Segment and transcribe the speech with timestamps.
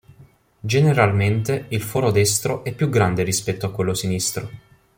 [0.61, 4.49] Generalmente il foro destro è più grande rispetto a quello sinistro.